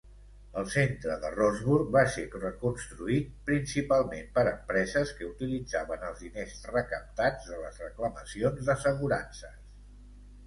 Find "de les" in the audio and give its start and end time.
7.51-7.77